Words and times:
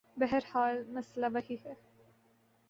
بہرحال 0.17 0.83
مسئلہ 0.87 1.25
وہی 1.33 1.55
ہے۔ 1.65 1.73